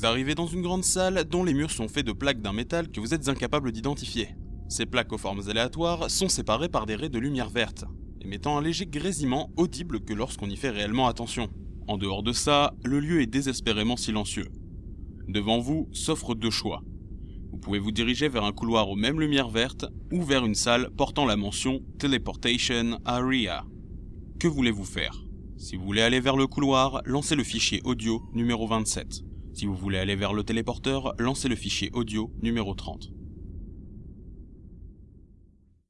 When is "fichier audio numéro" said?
27.44-28.66, 31.54-32.74